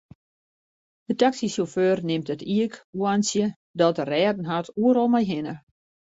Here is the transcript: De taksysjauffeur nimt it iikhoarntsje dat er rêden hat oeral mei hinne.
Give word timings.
De 1.07 1.13
taksysjauffeur 1.21 1.97
nimt 2.09 2.29
it 2.35 2.45
iikhoarntsje 2.55 3.45
dat 3.79 3.99
er 4.01 4.09
rêden 4.13 4.47
hat 4.53 4.73
oeral 4.83 5.09
mei 5.13 5.25
hinne. 5.31 5.55